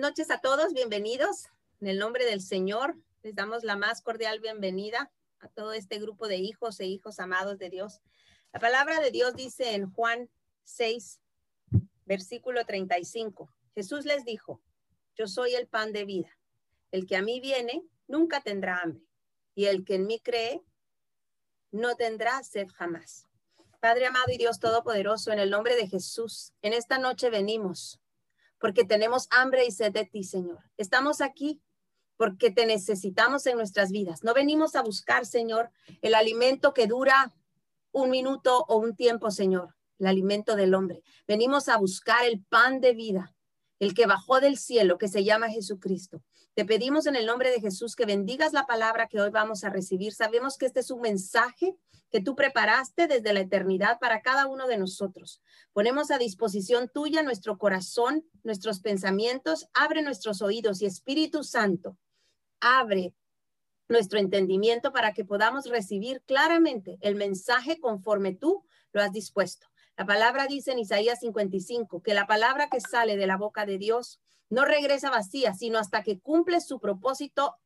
[0.00, 1.48] Buenas noches a todos, bienvenidos.
[1.78, 6.26] En el nombre del Señor, les damos la más cordial bienvenida a todo este grupo
[6.26, 8.00] de hijos e hijos amados de Dios.
[8.50, 10.30] La palabra de Dios dice en Juan
[10.64, 11.20] 6,
[12.06, 13.52] versículo 35.
[13.74, 14.62] Jesús les dijo,
[15.16, 16.30] yo soy el pan de vida.
[16.92, 19.04] El que a mí viene nunca tendrá hambre
[19.54, 20.62] y el que en mí cree
[21.72, 23.26] no tendrá sed jamás.
[23.80, 28.00] Padre amado y Dios Todopoderoso, en el nombre de Jesús, en esta noche venimos
[28.60, 30.58] porque tenemos hambre y sed de ti, Señor.
[30.76, 31.60] Estamos aquí
[32.16, 34.22] porque te necesitamos en nuestras vidas.
[34.22, 35.70] No venimos a buscar, Señor,
[36.02, 37.32] el alimento que dura
[37.92, 41.02] un minuto o un tiempo, Señor, el alimento del hombre.
[41.26, 43.34] Venimos a buscar el pan de vida,
[43.78, 46.22] el que bajó del cielo, que se llama Jesucristo.
[46.54, 49.70] Te pedimos en el nombre de Jesús que bendigas la palabra que hoy vamos a
[49.70, 50.12] recibir.
[50.12, 51.76] Sabemos que este es un mensaje
[52.10, 55.40] que tú preparaste desde la eternidad para cada uno de nosotros.
[55.72, 61.96] Ponemos a disposición tuya nuestro corazón, nuestros pensamientos, abre nuestros oídos y Espíritu Santo,
[62.60, 63.14] abre
[63.88, 69.68] nuestro entendimiento para que podamos recibir claramente el mensaje conforme tú lo has dispuesto.
[69.96, 73.78] La palabra dice en Isaías 55 que la palabra que sale de la boca de
[73.78, 74.20] Dios
[74.50, 77.56] no regresa vacía, sino hasta que cumple su propósito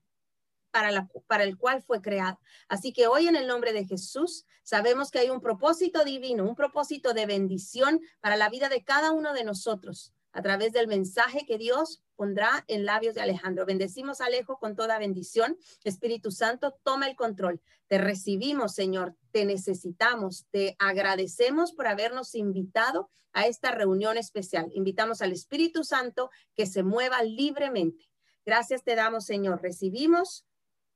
[0.71, 2.39] para, para el cual fue creado.
[2.69, 6.55] Así que hoy en el nombre de Jesús sabemos que hay un propósito divino, un
[6.55, 11.47] propósito de bendición para la vida de cada uno de nosotros a través del mensaje
[11.47, 13.65] que Dios pondrá en labios de Alejandro.
[13.65, 15.57] Bendecimos a Alejo con toda bendición.
[15.85, 17.63] Espíritu Santo, toma el control.
[17.87, 19.15] Te recibimos, Señor.
[19.31, 20.47] Te necesitamos.
[20.51, 24.71] Te agradecemos por habernos invitado a esta reunión especial.
[24.75, 28.11] Invitamos al Espíritu Santo que se mueva libremente.
[28.45, 29.63] Gracias te damos, Señor.
[29.63, 30.45] Recibimos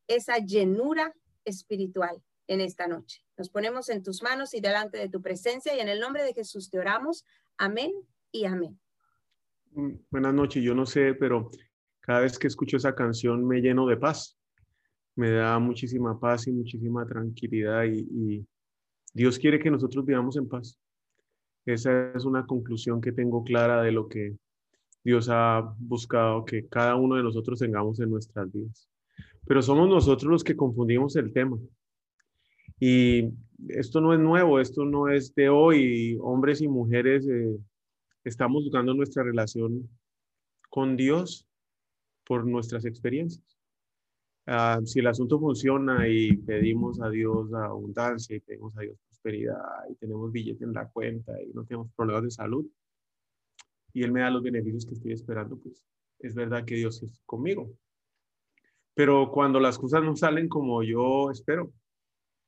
[0.09, 1.15] esa llenura
[1.45, 3.23] espiritual en esta noche.
[3.37, 6.35] Nos ponemos en tus manos y delante de tu presencia y en el nombre de
[6.35, 7.25] Jesús te oramos.
[7.57, 7.93] Amén
[8.33, 8.81] y amén.
[9.79, 11.53] Mm, buenas noches, yo no sé, pero
[12.01, 14.37] cada vez que escucho esa canción me lleno de paz.
[15.15, 18.45] Me da muchísima paz y muchísima tranquilidad y,
[19.15, 20.79] Dios quiere que nosotros vivamos en paz.
[21.65, 24.37] Esa es una conclusión que tengo clara de lo que
[25.05, 28.89] Dios ha buscado que cada uno de nosotros tengamos en nuestras vidas
[29.47, 31.59] pero somos nosotros los que confundimos el tema.
[32.79, 33.31] Y
[33.69, 36.19] esto no es nuevo, esto no es de hoy.
[36.21, 37.57] Hombres y mujeres eh,
[38.29, 39.89] estamos buscando nuestra relación
[40.69, 41.47] con Dios
[42.25, 43.59] por nuestras experiencias.
[44.47, 49.59] Ah, si el asunto funciona y pedimos a Dios abundancia y pedimos a Dios prosperidad
[49.91, 52.67] y tenemos billete en la cuenta y no tenemos problemas de salud
[53.93, 55.85] y Él me da los beneficios que estoy esperando, pues
[56.21, 57.73] es verdad que Dios es conmigo.
[58.95, 61.73] Pero cuando las cosas no salen como yo espero,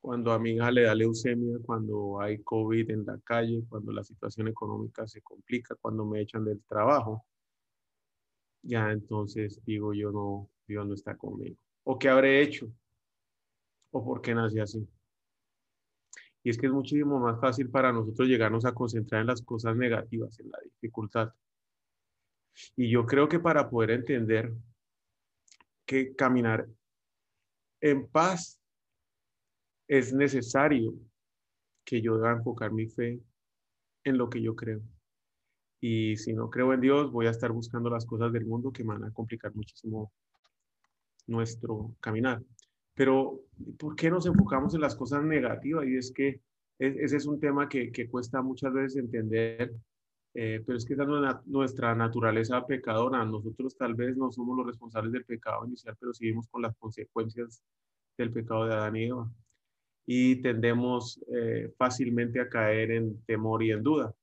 [0.01, 4.03] cuando a mi hija le da leucemia, cuando hay COVID en la calle, cuando la
[4.03, 7.23] situación económica se complica, cuando me echan del trabajo,
[8.63, 11.55] ya entonces digo yo no, Dios no está conmigo.
[11.83, 12.71] ¿O qué habré hecho?
[13.91, 14.87] ¿O por qué nací así?
[16.43, 19.75] Y es que es muchísimo más fácil para nosotros llegarnos a concentrar en las cosas
[19.75, 21.31] negativas, en la dificultad.
[22.75, 24.51] Y yo creo que para poder entender
[25.85, 26.67] que caminar
[27.79, 28.60] en paz
[29.91, 30.93] es necesario
[31.83, 33.19] que yo deba enfocar mi fe
[34.05, 34.81] en lo que yo creo.
[35.81, 38.83] Y si no creo en Dios, voy a estar buscando las cosas del mundo que
[38.83, 40.13] van a complicar muchísimo
[41.27, 42.41] nuestro caminar.
[42.93, 43.41] Pero,
[43.77, 45.85] ¿por qué nos enfocamos en las cosas negativas?
[45.85, 46.39] Y es que
[46.79, 49.73] ese es un tema que, que cuesta muchas veces entender
[50.33, 50.99] eh, pero es que es
[51.47, 53.25] nuestra naturaleza pecadora.
[53.25, 57.61] Nosotros tal vez no somos los responsables del pecado inicial, pero seguimos con las consecuencias
[58.17, 59.29] del pecado de Adán y Eva.
[60.13, 64.13] Y tendemos eh, fácilmente a caer en temor y en duda.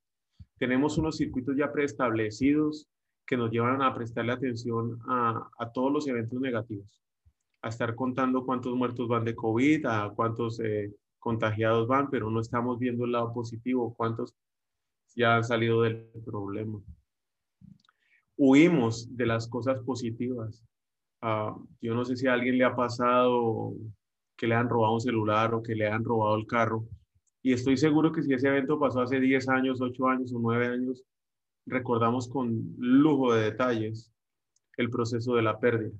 [0.59, 2.87] Tenemos unos circuitos ya preestablecidos
[3.27, 7.01] que nos llevan a prestarle atención a, a todos los eventos negativos,
[7.63, 12.41] a estar contando cuántos muertos van de COVID, a cuántos eh, contagiados van, pero no
[12.41, 14.37] estamos viendo el lado positivo, cuántos
[15.17, 16.83] ya han salido del problema.
[18.37, 20.63] Huimos de las cosas positivas.
[21.23, 23.73] Ah, yo no sé si a alguien le ha pasado
[24.39, 26.87] que le han robado un celular o que le han robado el carro.
[27.43, 30.69] Y estoy seguro que si ese evento pasó hace 10 años, 8 años o 9
[30.69, 31.05] años,
[31.67, 34.13] recordamos con lujo de detalles
[34.77, 35.93] el proceso de la pérdida.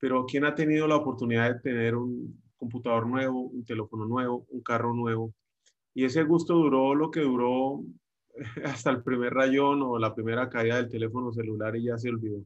[0.00, 4.60] Pero ¿quién ha tenido la oportunidad de tener un computador nuevo, un teléfono nuevo, un
[4.60, 5.32] carro nuevo?
[5.94, 7.84] Y ese gusto duró lo que duró
[8.64, 12.42] hasta el primer rayón o la primera caída del teléfono celular y ya se olvidó.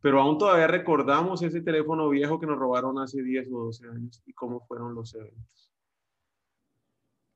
[0.00, 4.22] Pero aún todavía recordamos ese teléfono viejo que nos robaron hace 10 o 12 años
[4.26, 5.72] y cómo fueron los eventos.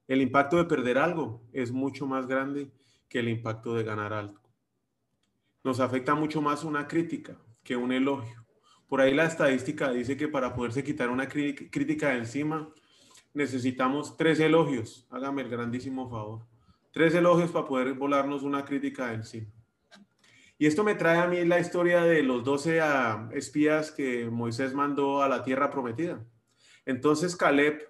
[0.06, 2.70] El impacto de perder algo es mucho más grande
[3.08, 4.40] que el impacto de ganar algo.
[5.64, 8.44] nos afecta mucho más una crítica que un elogio.
[8.88, 12.68] Por ahí la estadística dice que para poderse quitar una crítica de encima
[13.32, 15.06] necesitamos tres elogios.
[15.10, 16.46] Hágame el grandísimo favor.
[16.92, 19.52] Tres elogios para poder volarnos una crítica de encima.
[20.62, 24.74] Y esto me trae a mí la historia de los doce ah, espías que Moisés
[24.74, 26.24] mandó a la tierra prometida.
[26.86, 27.82] Entonces Caleb,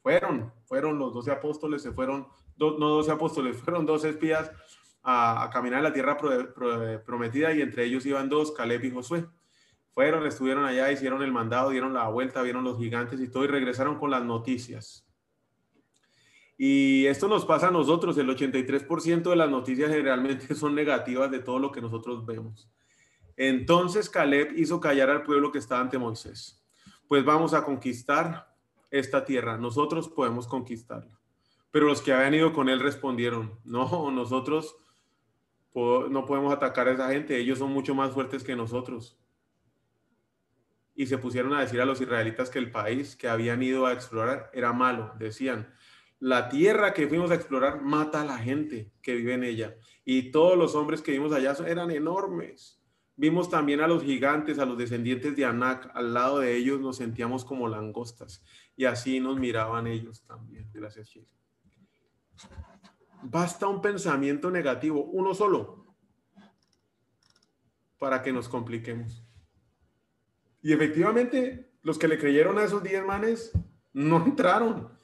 [0.00, 4.48] fueron, fueron los doce apóstoles, se fueron, no doce apóstoles, fueron doce espías
[5.02, 6.16] a, caminar en la tierra
[7.04, 9.26] prometida y entre ellos iban dos, Caleb y Josué.
[9.92, 13.48] Fueron, estuvieron allá, hicieron el mandado, dieron la vuelta, vieron los gigantes y todo y
[13.48, 15.04] regresaron con las noticias.
[16.62, 21.38] Y esto nos pasa a nosotros, el 83% de las noticias generalmente son negativas de
[21.38, 22.70] todo lo que nosotros vemos.
[23.34, 26.62] Entonces Caleb hizo callar al pueblo que estaba ante Moisés.
[27.08, 28.54] Pues vamos a conquistar
[28.90, 31.18] esta tierra, nosotros podemos conquistarla.
[31.70, 34.76] Pero los que habían ido con él respondieron, no, nosotros
[35.74, 39.18] no podemos atacar a esa gente, ellos son mucho más fuertes que nosotros.
[40.94, 43.94] Y se pusieron a decir a los israelitas que el país que habían ido a
[43.94, 45.14] explorar era malo.
[45.18, 45.72] Decían,
[46.20, 49.76] la tierra que fuimos a explorar mata a la gente que vive en ella.
[50.04, 52.78] Y todos los hombres que vimos allá eran enormes.
[53.16, 55.90] Vimos también a los gigantes, a los descendientes de Anak.
[55.94, 58.44] Al lado de ellos nos sentíamos como langostas.
[58.76, 60.70] Y así nos miraban ellos también.
[60.72, 61.28] Gracias, Chile.
[63.22, 65.86] Basta un pensamiento negativo, uno solo,
[67.98, 69.22] para que nos compliquemos.
[70.62, 73.52] Y efectivamente, los que le creyeron a esos 10 manes
[73.92, 74.99] no entraron.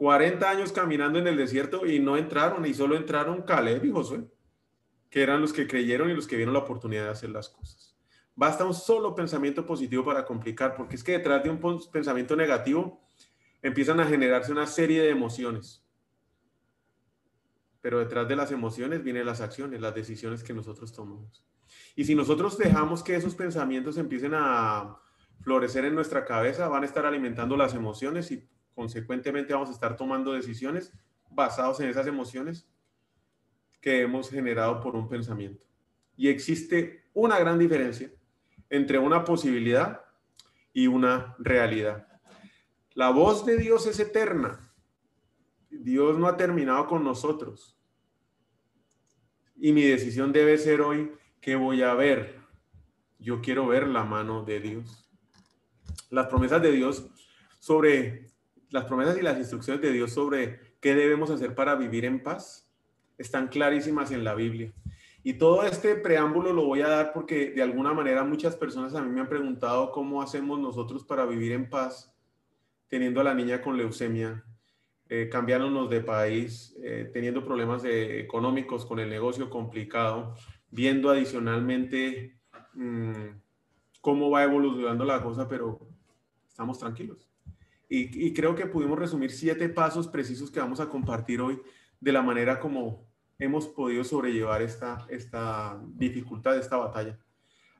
[0.00, 4.24] 40 años caminando en el desierto y no entraron, y solo entraron Caleb y Josué,
[5.10, 7.94] que eran los que creyeron y los que vieron la oportunidad de hacer las cosas.
[8.34, 11.60] Basta un solo pensamiento positivo para complicar, porque es que detrás de un
[11.92, 13.02] pensamiento negativo
[13.60, 15.84] empiezan a generarse una serie de emociones
[17.80, 21.44] pero detrás de las emociones vienen las acciones, las decisiones que nosotros tomamos.
[21.96, 24.98] Y si nosotros dejamos que esos pensamientos empiecen a
[25.40, 29.96] florecer en nuestra cabeza, van a estar alimentando las emociones y consecuentemente vamos a estar
[29.96, 30.92] tomando decisiones
[31.30, 32.68] basadas en esas emociones
[33.80, 35.66] que hemos generado por un pensamiento.
[36.16, 38.10] Y existe una gran diferencia
[38.68, 40.02] entre una posibilidad
[40.72, 42.06] y una realidad.
[42.94, 44.70] La voz de Dios es eterna
[45.70, 47.76] Dios no ha terminado con nosotros.
[49.56, 52.40] Y mi decisión debe ser hoy, ¿qué voy a ver?
[53.18, 55.08] Yo quiero ver la mano de Dios.
[56.10, 57.06] Las promesas de Dios
[57.58, 58.29] sobre,
[58.70, 62.68] las promesas y las instrucciones de Dios sobre qué debemos hacer para vivir en paz
[63.18, 64.72] están clarísimas en la Biblia.
[65.22, 69.02] Y todo este preámbulo lo voy a dar porque de alguna manera muchas personas a
[69.02, 72.14] mí me han preguntado cómo hacemos nosotros para vivir en paz
[72.88, 74.44] teniendo a la niña con leucemia
[75.12, 80.36] eh, cambiándonos de país, eh, teniendo problemas económicos con el negocio complicado,
[80.70, 82.38] viendo adicionalmente
[82.74, 83.26] mm,
[84.00, 85.80] cómo va evolucionando la cosa, pero
[86.46, 87.29] estamos tranquilos.
[87.92, 91.60] Y, creo que pudimos resumir siete pasos precisos que vamos a compartir hoy
[91.98, 93.04] de la manera como
[93.36, 97.18] hemos podido sobrellevar esta, esta dificultad, esta batalla.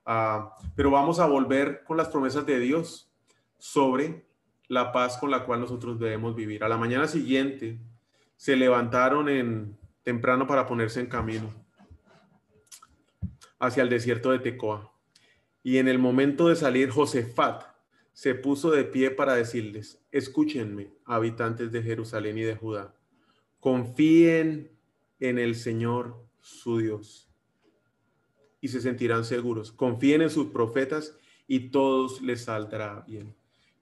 [0.04, 3.08] Ah, pero vamos a volver con las promesas de Dios
[3.56, 4.26] sobre
[4.66, 6.64] la paz con la cual nosotros debemos vivir.
[6.64, 7.78] A la mañana siguiente
[8.37, 11.54] se levantaron en temprano para ponerse en camino
[13.61, 14.92] hacia el desierto de Tecoa.
[15.62, 17.69] Y en el momento de salir, Josefat
[18.20, 22.94] se puso de pie para decirles, escúchenme, habitantes de Jerusalén y de Judá,
[23.60, 24.78] confíen
[25.20, 27.30] en el Señor su Dios
[28.60, 29.72] y se sentirán seguros.
[29.72, 33.34] Confíen en sus profetas y todos les saldrá bien.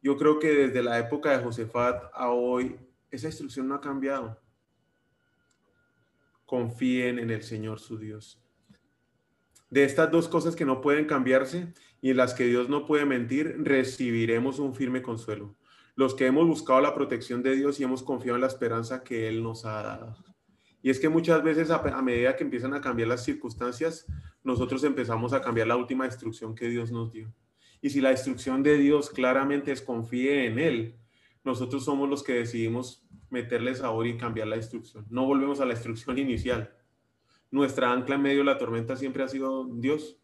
[0.02, 2.76] Yo creo que desde la época de Josefat a hoy,
[3.10, 4.40] esa instrucción no ha cambiado.
[6.46, 8.40] Confíen en el Señor su Dios.
[9.70, 13.04] De estas dos cosas que no pueden cambiarse y en las que Dios no puede
[13.04, 15.56] mentir, recibiremos un firme consuelo.
[15.94, 19.28] Los que hemos buscado la protección de Dios y hemos confiado en la esperanza que
[19.28, 20.16] Él nos ha dado.
[20.80, 24.06] Y es que muchas veces a, medida que empiezan a cambiar las circunstancias,
[24.44, 27.32] nosotros empezamos a cambiar la última instrucción que Dios nos dio.
[27.82, 30.96] Y si la instrucción de Dios claramente es confíe en Él,
[31.44, 35.06] nosotros somos los que decidimos meterle sabor y cambiar la instrucción.
[35.10, 36.74] No volvemos a la instrucción inicial.
[37.50, 40.18] Nuestra ancla en medio de la tormenta siempre ha sido Dios.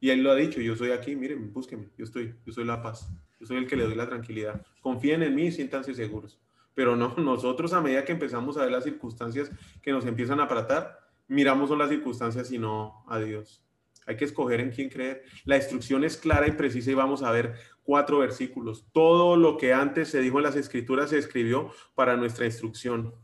[0.00, 2.82] Y Él lo ha dicho, yo soy aquí, miren, búsquenme, yo estoy, yo soy la
[2.82, 3.08] paz,
[3.40, 4.64] yo soy el que le doy la tranquilidad.
[4.80, 6.38] Confíen en mí y siéntanse seguros.
[6.74, 9.50] Pero no, nosotros a medida que empezamos a ver las circunstancias
[9.82, 13.62] que nos empiezan a tratar, miramos son las circunstancias y no a Dios.
[14.06, 15.24] Hay que escoger en quién creer.
[15.44, 18.86] La instrucción es clara y precisa y vamos a ver cuatro versículos.
[18.92, 23.14] Todo lo que antes se dijo en las escrituras se escribió para nuestra instrucción,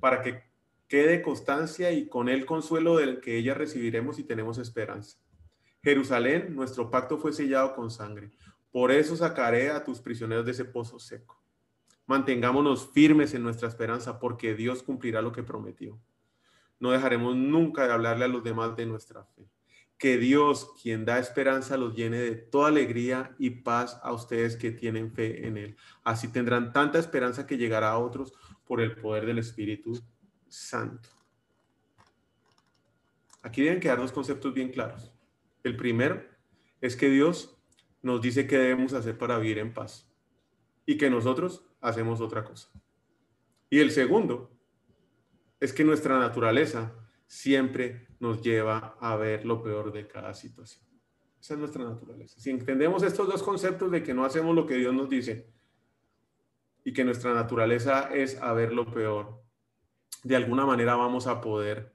[0.00, 0.42] para que
[0.88, 5.18] quede constancia y con el consuelo del que ella recibiremos y tenemos esperanza.
[5.82, 8.30] Jerusalén, nuestro pacto fue sellado con sangre.
[8.70, 11.42] Por eso sacaré a tus prisioneros de ese pozo seco.
[12.06, 15.98] Mantengámonos firmes en nuestra esperanza porque Dios cumplirá lo que prometió.
[16.78, 19.48] No dejaremos nunca de hablarle a los demás de nuestra fe.
[19.98, 24.70] Que Dios, quien da esperanza, los llene de toda alegría y paz a ustedes que
[24.70, 25.76] tienen fe en Él.
[26.04, 28.34] Así tendrán tanta esperanza que llegará a otros
[28.66, 29.98] por el poder del Espíritu
[30.56, 31.10] Santo.
[33.42, 35.12] Aquí deben quedar dos conceptos bien claros.
[35.62, 36.24] El primero
[36.80, 37.58] es que Dios
[38.02, 40.10] nos dice qué debemos hacer para vivir en paz
[40.86, 42.70] y que nosotros hacemos otra cosa.
[43.68, 44.50] Y el segundo
[45.60, 46.94] es que nuestra naturaleza
[47.26, 50.84] siempre nos lleva a ver lo peor de cada situación.
[51.38, 52.40] Esa es nuestra naturaleza.
[52.40, 55.52] Si entendemos estos dos conceptos de que no hacemos lo que Dios nos dice
[56.82, 59.45] y que nuestra naturaleza es a ver lo peor,
[60.22, 61.94] de alguna manera vamos a poder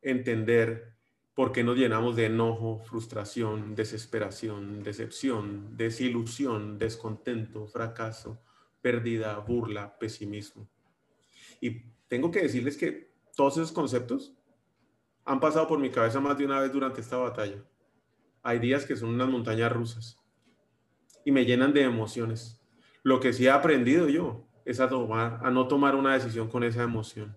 [0.00, 0.92] entender
[1.34, 8.42] por qué nos llenamos de enojo, frustración, desesperación, decepción, desilusión, descontento, fracaso,
[8.80, 10.68] pérdida, burla, pesimismo.
[11.60, 14.34] Y tengo que decirles que todos esos conceptos
[15.24, 17.64] han pasado por mi cabeza más de una vez durante esta batalla.
[18.42, 20.18] Hay días que son unas montañas rusas
[21.24, 22.60] y me llenan de emociones.
[23.02, 26.64] Lo que sí he aprendido yo es a, tomar, a no tomar una decisión con
[26.64, 27.36] esa emoción.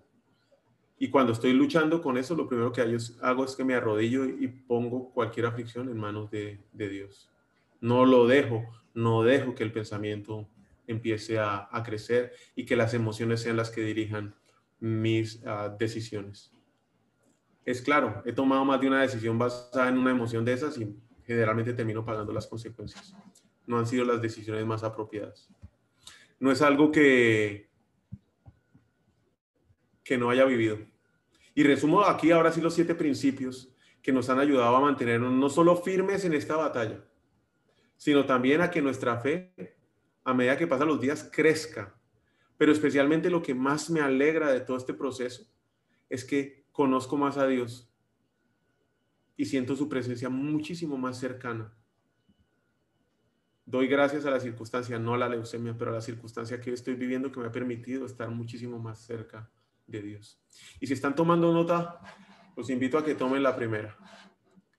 [0.98, 2.80] Y cuando estoy luchando con eso, lo primero que
[3.20, 7.30] hago es que me arrodillo y pongo cualquier aflicción en manos de, Dios.
[7.80, 10.48] No lo dejo, no dejo que el pensamiento
[10.86, 14.34] empiece a, crecer y que las emociones sean las que dirijan
[14.80, 16.52] mis ah, decisiones.
[17.66, 20.96] Es claro, he tomado más de una decisión basada en una emoción de esas y
[21.24, 23.14] generalmente termino pagando las consecuencias.
[23.66, 25.50] No han sido las decisiones más apropiadas.
[26.38, 27.68] No es algo que,
[30.06, 30.78] que no haya vivido.
[31.52, 35.50] Y resumo aquí ahora sí los siete principios que nos han ayudado a mantenernos no
[35.50, 37.04] solo firmes en esta batalla,
[37.96, 39.52] sino también a que nuestra fe,
[40.22, 41.98] a medida que pasan los días, crezca.
[42.56, 45.44] Pero especialmente lo que más me alegra de todo este proceso
[46.08, 47.92] es que conozco más a Dios
[49.36, 51.76] y siento su presencia muchísimo más cercana.
[53.64, 56.94] Doy gracias a la circunstancia, no a la leucemia, pero a la circunstancia que estoy
[56.94, 59.50] viviendo que me ha permitido estar muchísimo más cerca
[59.86, 60.40] de Dios.
[60.80, 62.00] Y si están tomando nota,
[62.56, 63.96] los invito a que tomen la primera.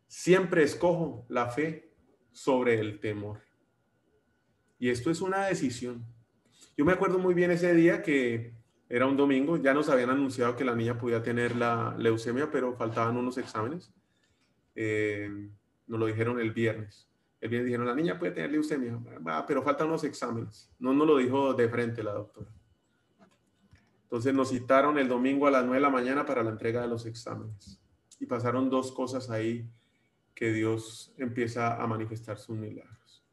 [0.08, 1.94] Siempre escojo la fe
[2.32, 3.42] sobre el temor.
[4.80, 6.06] Y esto es una decisión.
[6.76, 8.54] Yo me acuerdo muy bien ese día que
[8.90, 12.76] era un domingo, ya nos habían anunciado que la niña podía tener la leucemia, pero
[12.76, 13.94] faltaban unos exámenes.
[14.76, 15.50] Eh,
[15.88, 17.10] nos lo dijeron el viernes.
[17.42, 19.00] El viernes dijeron, la niña puede tener leucemia,
[19.48, 20.72] pero faltan unos exámenes.
[20.80, 22.50] No nos lo dijo de frente la doctora.
[24.08, 26.88] Entonces nos citaron el domingo a las 9 de la mañana para la entrega de
[26.88, 27.78] los exámenes.
[28.22, 29.70] Y pasaron dos cosas ahí
[30.34, 33.26] que Dios empieza a manifestar sus milagros.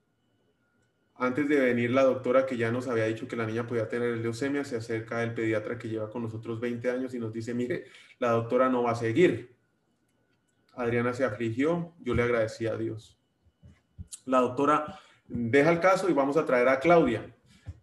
[1.14, 4.18] Antes de venir la doctora que ya nos había dicho que la niña podía tener
[4.18, 7.84] leucemia, se acerca el pediatra que lleva con nosotros 20 años y nos dice, mire,
[8.18, 9.56] la doctora no va a seguir.
[10.72, 13.16] Adriana se afligió, yo le agradecí a Dios.
[14.24, 17.32] La doctora deja el caso y vamos a traer a Claudia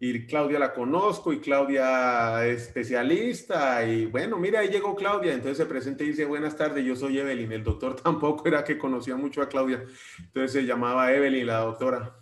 [0.04, 5.58] y Claudia la conozco y Claudia es especialista y bueno, mira, ahí llegó Claudia, entonces
[5.58, 9.14] se presenta y dice, buenas tardes, yo soy Evelyn, el doctor tampoco era que conocía
[9.14, 9.84] mucho a Claudia,
[10.18, 12.16] entonces se llamaba Evelyn, la doctora.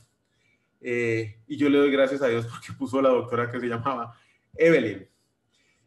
[0.82, 4.14] Eh, y yo le doy gracias a Dios porque puso la doctora que se llamaba
[4.56, 5.08] Evelyn.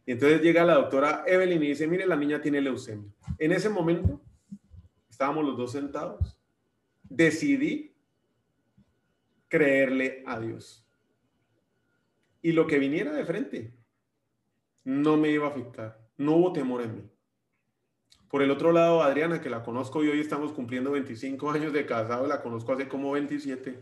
[0.08, 3.12] Y entonces llega la doctora Evelyn y dice, mire, la niña tiene leucemia.
[3.38, 4.20] En ese momento
[5.12, 6.40] estábamos los dos sentados,
[7.04, 7.94] decidí
[9.48, 10.83] creerle a Dios
[12.44, 13.74] y lo que viniera de frente
[14.84, 16.08] no me iba a afectar.
[16.18, 17.10] No hubo temor en mí.
[18.28, 21.86] Por el otro lado, Adriana, que la conozco y hoy estamos cumpliendo 25 años de
[21.86, 23.80] casado, la conozco hace como 27,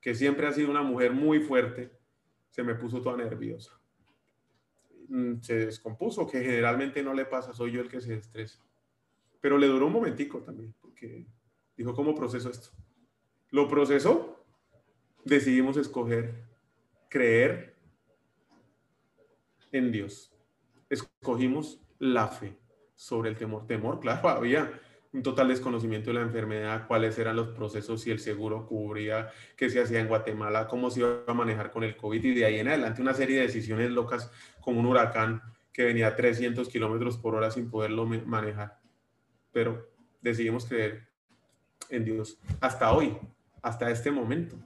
[0.00, 1.90] que siempre ha sido una mujer muy fuerte,
[2.50, 3.72] se me puso toda nerviosa.
[5.08, 8.62] Mm, se descompuso, que generalmente no le pasa, soy yo el que se estresa.
[9.40, 11.26] Pero le duró un momentico también, porque
[11.76, 12.70] dijo, ¿cómo proceso esto?
[13.50, 14.44] Lo procesó,
[15.24, 16.46] decidimos escoger
[17.08, 17.77] creer
[19.72, 20.32] en Dios.
[20.90, 22.56] Escogimos la fe
[22.94, 23.66] sobre el temor.
[23.66, 24.72] Temor, claro, había
[25.12, 29.70] un total desconocimiento de la enfermedad, cuáles eran los procesos, si el seguro cubría, qué
[29.70, 32.58] se hacía en Guatemala, cómo se iba a manejar con el COVID y de ahí
[32.58, 37.16] en adelante una serie de decisiones locas como un huracán que venía a 300 kilómetros
[37.16, 38.80] por hora sin poderlo manejar.
[39.52, 39.88] Pero
[40.20, 41.08] decidimos creer
[41.88, 43.16] en Dios hasta hoy,
[43.62, 44.56] hasta este momento.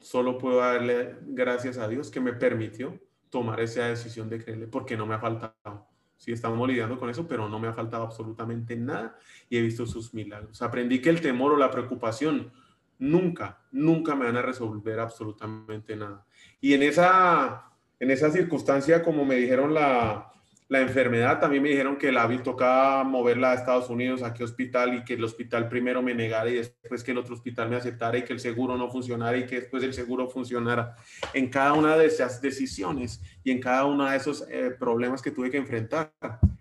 [0.00, 2.98] Solo puedo darle gracias a Dios que me permitió
[3.30, 5.86] tomar esa decisión de creerle porque no me ha faltado.
[6.16, 9.16] Sí, estamos lidiando con eso, pero no me ha faltado absolutamente nada
[9.48, 10.60] y he visto sus milagros.
[10.60, 12.52] Aprendí que el temor o la preocupación
[12.98, 16.26] nunca, nunca me van a resolver absolutamente nada.
[16.60, 20.30] Y en esa, en esa circunstancia, como me dijeron la,
[20.70, 24.94] la enfermedad, también me dijeron que la tocaba moverla a Estados Unidos, a qué hospital,
[24.94, 28.16] y que el hospital primero me negara y después que el otro hospital me aceptara
[28.18, 30.94] y que el seguro no funcionara y que después el seguro funcionara.
[31.34, 35.32] En cada una de esas decisiones y en cada uno de esos eh, problemas que
[35.32, 36.12] tuve que enfrentar,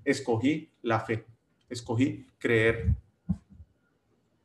[0.03, 1.27] escogí la fe,
[1.69, 2.95] escogí creer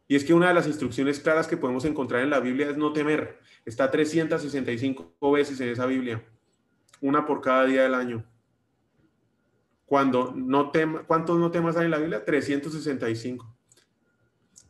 [0.07, 2.77] y es que una de las instrucciones claras que podemos encontrar en la Biblia es
[2.77, 3.41] no temer.
[3.65, 6.23] Está 365 veces en esa Biblia,
[7.01, 8.27] una por cada día del año.
[9.87, 12.25] Cuando no tema, ¿Cuántos no temas hay en la Biblia?
[12.25, 13.55] 365.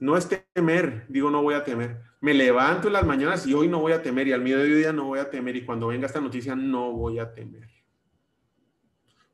[0.01, 2.01] No es temer, digo no voy a temer.
[2.21, 5.05] Me levanto en las mañanas y hoy no voy a temer y al mediodía no
[5.05, 7.71] voy a temer y cuando venga esta noticia no voy a temer.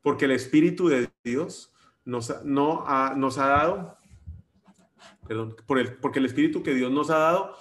[0.03, 1.73] Porque el Espíritu de Dios
[2.05, 2.85] nos, no
[3.17, 3.97] nos ha dado
[5.27, 7.57] perdón, el, porque el Espíritu que Dios nos ha dado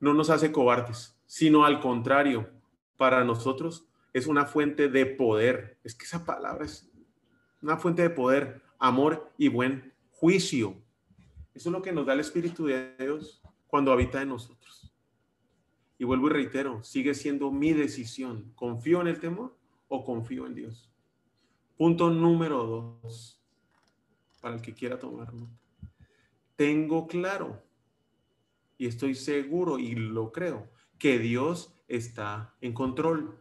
[0.00, 2.48] no nos hace cobardes, sino al contrario,
[2.96, 5.78] para nosotros es una fuente de poder.
[5.82, 6.87] Es que esa palabra es
[7.62, 10.76] una fuente de poder, amor y buen juicio.
[11.54, 14.92] Eso es lo que nos da el Espíritu de Dios cuando habita en nosotros.
[15.98, 18.52] Y vuelvo y reitero, sigue siendo mi decisión.
[18.54, 19.56] ¿Confío en el temor
[19.88, 20.90] o confío en Dios?
[21.76, 23.40] Punto número dos,
[24.40, 25.48] para el que quiera tomarlo
[26.58, 27.62] tengo claro
[28.78, 33.40] y estoy seguro y lo creo que Dios está en control.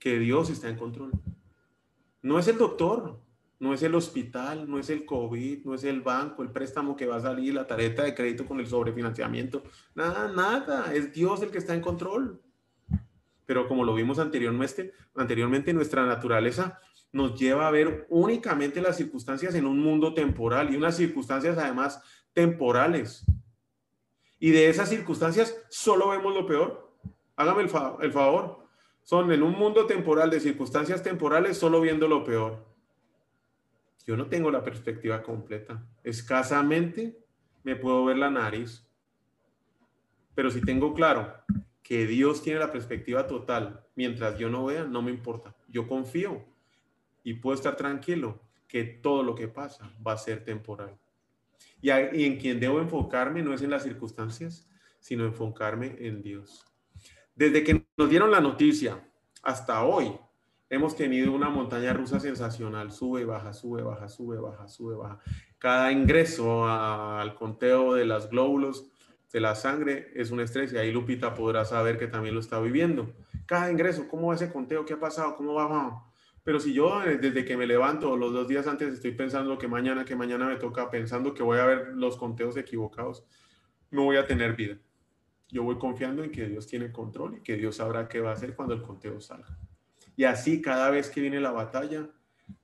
[0.00, 1.12] Que Dios está en control.
[2.26, 3.20] No es el doctor,
[3.60, 7.06] no es el hospital, no es el COVID, no es el banco, el préstamo que
[7.06, 9.62] va a salir, la tarjeta de crédito con el sobrefinanciamiento.
[9.94, 10.92] Nada, nada.
[10.92, 12.42] Es Dios el que está en control.
[13.46, 16.80] Pero como lo vimos anteriormente, anteriormente nuestra naturaleza
[17.12, 22.02] nos lleva a ver únicamente las circunstancias en un mundo temporal y unas circunstancias además
[22.32, 23.24] temporales.
[24.40, 26.92] Y de esas circunstancias solo vemos lo peor.
[27.36, 28.65] Hágame el, el favor.
[29.06, 32.66] Son en un mundo temporal de circunstancias temporales solo viendo lo peor.
[34.04, 35.80] Yo no tengo la perspectiva completa.
[36.02, 37.16] Escasamente
[37.62, 38.84] me puedo ver la nariz.
[40.34, 41.32] Pero si tengo claro
[41.84, 45.54] que Dios tiene la perspectiva total, mientras yo no vea, no me importa.
[45.68, 46.44] Yo confío
[47.22, 50.98] y puedo estar tranquilo que todo lo que pasa va a ser temporal.
[51.80, 56.66] Y, en quien debo enfocarme no es en las circunstancias, sino enfocarme en Dios.
[57.36, 58.98] Desde que nos dieron la noticia
[59.42, 60.10] hasta hoy,
[60.70, 62.90] hemos tenido una montaña rusa sensacional.
[62.90, 65.20] Sube, baja, sube, baja, sube, baja, sube, baja.
[65.58, 68.90] Cada ingreso al conteo de las glóbulos
[69.34, 72.58] de la sangre es un estrés y ahí Lupita podrá saber que también lo está
[72.58, 73.12] viviendo.
[73.44, 74.86] Cada ingreso, ¿cómo va ese conteo?
[74.86, 75.36] ¿Qué ha pasado?
[75.36, 76.10] ¿Cómo va?
[76.42, 79.68] Pero si yo eh, desde que me levanto los dos días antes estoy pensando que
[79.68, 83.26] mañana, que mañana me toca, pensando que voy a ver los conteos equivocados,
[83.90, 84.78] no voy a tener vida.
[85.48, 88.34] Yo voy confiando en que Dios tiene control y que Dios sabrá qué va a
[88.34, 89.58] hacer cuando el conteo salga.
[90.16, 92.10] Y así cada vez que viene la batalla,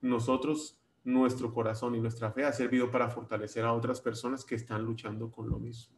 [0.01, 4.83] nosotros, nuestro corazón y nuestra fe ha servido para fortalecer a otras personas que están
[4.83, 5.95] luchando con lo mismo.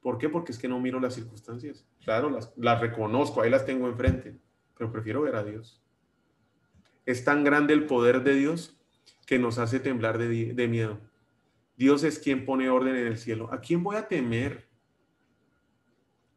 [0.00, 0.28] ¿Por qué?
[0.28, 1.86] Porque es que no miro las circunstancias.
[2.04, 4.38] Claro, las, reconozco, ahí las tengo enfrente,
[4.76, 5.82] pero prefiero ver a Dios.
[7.04, 8.76] Es tan grande el poder de Dios
[9.26, 11.00] que nos hace temblar de, miedo.
[11.76, 13.52] Dios es quien pone orden en el cielo.
[13.52, 14.67] ¿A quién voy a temer?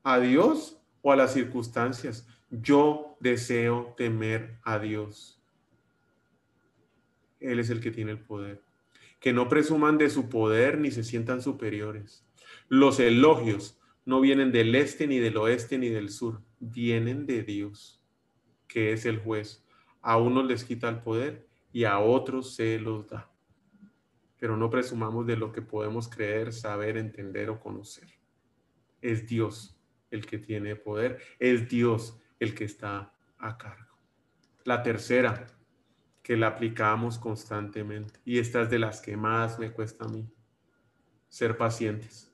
[0.03, 2.27] ¿A Dios o a las circunstancias?
[2.49, 5.39] Yo deseo temer a Dios.
[7.39, 8.63] Él es el que tiene el poder.
[9.19, 12.25] Que no presuman de su poder ni se sientan superiores.
[12.67, 18.01] Los elogios no vienen del este ni del oeste ni del sur, vienen de Dios,
[18.67, 19.63] que es el juez
[20.01, 23.31] a unos les quita el poder y a otros se los da.
[24.39, 28.07] Pero no presumamos de lo que podemos creer, saber, entender o conocer.
[29.01, 29.77] Es Dios
[30.11, 33.97] el que tiene poder, es Dios el que está a cargo.
[34.63, 35.47] La tercera,
[36.21, 40.29] que la aplicamos constantemente, y esta es de las que más me cuesta a mí,
[41.27, 42.31] ser pacientes,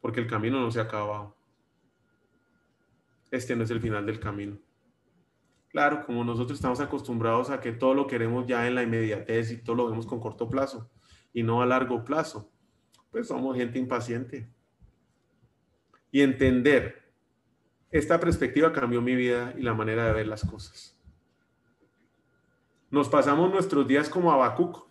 [0.00, 1.36] porque el camino no se ha acabado.
[3.30, 4.58] Este no es el final del camino.
[5.68, 9.58] Claro, como nosotros estamos acostumbrados a que todo lo queremos ya en la inmediatez y
[9.58, 10.90] todo lo vemos con corto plazo
[11.32, 12.50] y no a largo plazo,
[13.12, 14.48] pues somos gente impaciente.
[16.10, 17.02] Y entender
[17.90, 20.96] esta perspectiva cambió mi vida y la manera de ver las cosas.
[22.90, 24.88] Nos pasamos nuestros días como Abacuc.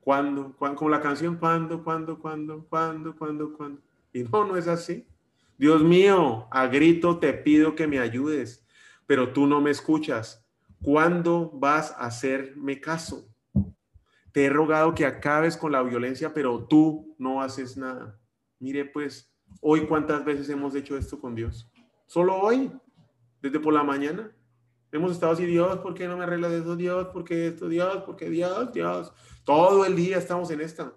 [0.00, 0.54] ¿Cuándo?
[0.58, 0.78] ¿Cuándo?
[0.78, 1.82] Como la canción, ¿cuándo?
[1.82, 2.18] ¿Cuándo?
[2.18, 2.66] ¿Cuándo?
[2.68, 3.16] ¿Cuándo?
[3.16, 3.52] ¿Cuándo?
[3.56, 3.80] ¿Cuándo?
[4.12, 5.06] Y no, no es así.
[5.58, 8.66] Dios mío, a grito te pido que me ayudes
[9.06, 10.44] pero tú no me escuchas.
[10.82, 13.28] ¿Cuándo vas a hacerme caso?
[14.32, 18.18] Te he rogado que acabes con la violencia, pero tú no haces nada.
[18.58, 21.70] Mire, pues, hoy cuántas veces hemos hecho esto con Dios.
[22.06, 22.70] Solo hoy,
[23.40, 24.34] desde por la mañana.
[24.92, 26.76] Hemos estado así, Dios, ¿por qué no me arreglas eso?
[26.76, 27.68] Dios, ¿por qué esto?
[27.68, 28.72] Dios, ¿por qué Dios?
[28.72, 29.12] Dios.
[29.44, 30.92] Todo el día estamos en esta.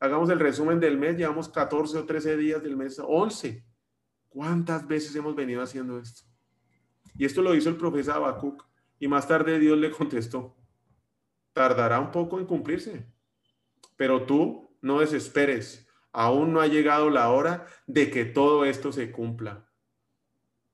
[0.00, 3.64] Hagamos el resumen del mes, llevamos 14 o 13 días del mes, 11.
[4.28, 6.22] ¿Cuántas veces hemos venido haciendo esto?
[7.16, 8.64] Y esto lo hizo el profeta Habacuc.
[9.00, 10.56] Y más tarde Dios le contestó,
[11.52, 13.06] tardará un poco en cumplirse,
[13.96, 19.10] pero tú no desesperes, aún no ha llegado la hora de que todo esto se
[19.10, 19.70] cumpla.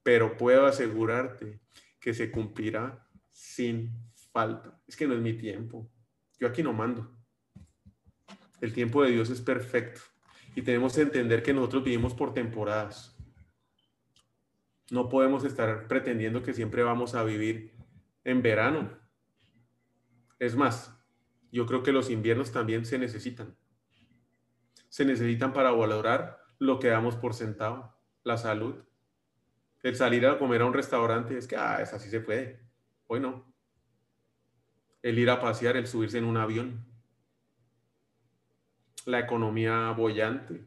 [0.03, 1.61] Pero puedo asegurarte
[2.01, 3.93] que se cumplirá sin
[4.33, 4.81] falta.
[4.87, 5.91] Es que no es mi tiempo.
[6.39, 7.17] Yo aquí no mando.
[8.61, 10.01] El tiempo de Dios es perfecto
[10.55, 13.17] y tenemos que entender que nosotros vivimos por temporadas.
[14.91, 17.75] No podemos estar pretendiendo que siempre vamos a vivir
[18.23, 18.99] en verano.
[20.39, 20.95] Es más,
[21.51, 23.57] yo creo que los inviernos también se necesitan.
[24.95, 28.77] Se necesitan para valorar lo que damos por sentado, la salud.
[29.83, 32.61] El salir a comer a un restaurante es que, ah, es así se puede.
[33.09, 33.53] Hoy no.
[35.03, 36.87] El ir a pasear, el subirse en un avión.
[39.05, 40.65] La economía bollante.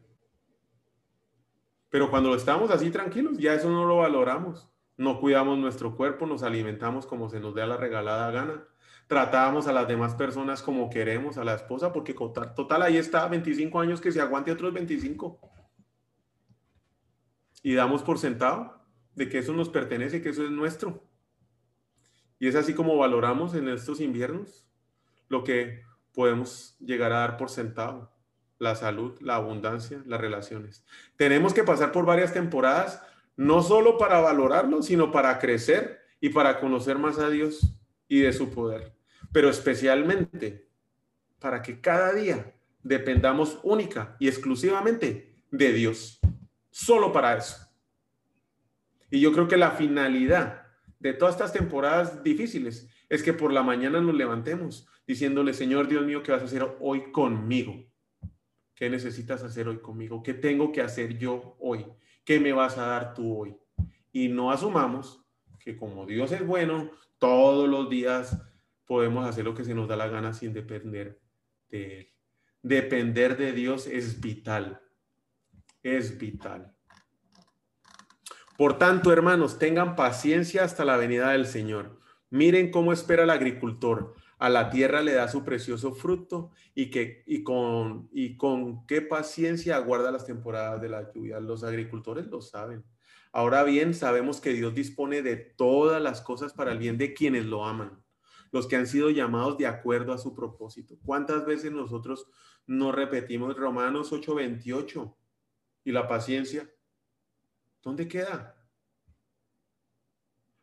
[1.88, 4.68] Pero cuando estamos así tranquilos, ya eso no lo valoramos.
[4.98, 8.68] No cuidamos nuestro cuerpo, nos alimentamos como se nos dé la regalada gana.
[9.08, 13.26] Tratamos a las demás personas como queremos, a la esposa, porque total, total ahí está,
[13.26, 15.40] 25 años que se aguante otros 25.
[17.62, 18.80] Y damos por sentado
[19.14, 21.02] de que eso nos pertenece, que eso es nuestro.
[22.38, 24.68] Y es así como valoramos en estos inviernos
[25.28, 25.82] lo que
[26.14, 28.12] podemos llegar a dar por sentado
[28.58, 30.84] la salud, la abundancia, las relaciones.
[31.16, 33.02] Tenemos que pasar por varias temporadas,
[33.36, 37.76] no solo para valorarlo, sino para crecer y para conocer más a Dios
[38.08, 38.92] y de su poder,
[39.32, 40.68] pero especialmente
[41.38, 46.20] para que cada día dependamos única y exclusivamente de Dios,
[46.70, 47.56] solo para eso.
[49.10, 50.66] Y yo creo que la finalidad
[50.98, 56.04] de todas estas temporadas difíciles es que por la mañana nos levantemos diciéndole, Señor Dios
[56.04, 57.74] mío, ¿qué vas a hacer hoy conmigo?
[58.74, 60.22] ¿Qué necesitas hacer hoy conmigo?
[60.22, 61.86] ¿Qué tengo que hacer yo hoy?
[62.24, 63.56] ¿Qué me vas a dar tú hoy?
[64.12, 65.24] Y no asumamos
[65.58, 68.40] que como Dios es bueno, todos los días
[68.88, 71.20] podemos hacer lo que se nos da la gana sin depender
[71.68, 72.08] de Él.
[72.62, 74.80] Depender de Dios es vital.
[75.84, 76.74] Es vital.
[78.56, 82.00] Por tanto, hermanos, tengan paciencia hasta la venida del Señor.
[82.30, 87.24] Miren cómo espera el agricultor a la tierra le da su precioso fruto y, que,
[87.26, 91.40] y, con, y con qué paciencia aguarda las temporadas de la lluvia.
[91.40, 92.84] Los agricultores lo saben.
[93.32, 97.44] Ahora bien, sabemos que Dios dispone de todas las cosas para el bien de quienes
[97.44, 98.02] lo aman,
[98.50, 100.98] los que han sido llamados de acuerdo a su propósito.
[101.04, 102.26] ¿Cuántas veces nosotros
[102.66, 105.16] no repetimos Romanos 8:28
[105.84, 106.70] y la paciencia?
[107.82, 108.54] ¿Dónde queda?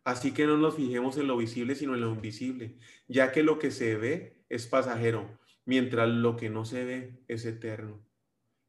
[0.03, 3.57] Así que no nos fijemos en lo visible, sino en lo invisible, ya que lo
[3.57, 8.05] que se ve es pasajero, mientras lo que no se ve es eterno.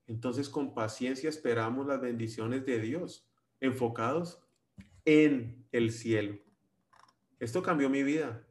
[0.07, 3.29] Entonces, con paciencia esperamos las bendiciones de Dios,
[3.61, 4.41] enfocados
[5.05, 6.39] en el cielo.
[7.39, 8.46] Esto cambió mi vida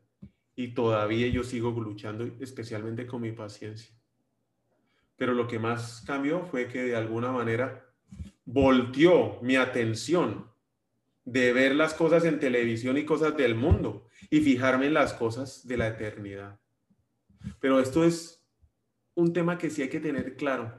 [0.56, 3.94] y todavía yo sigo luchando, especialmente con mi paciencia.
[5.18, 7.86] Pero lo que más cambió fue que de alguna manera
[8.46, 10.50] volteó mi atención
[11.26, 15.68] de ver las cosas en televisión y cosas del mundo y fijarme en las cosas
[15.68, 16.60] de la eternidad.
[17.60, 18.46] Pero esto es
[19.16, 20.74] un tema que sí hay que tener claro.